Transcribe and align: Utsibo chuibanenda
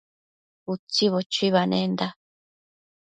Utsibo 0.73 1.19
chuibanenda 1.31 2.07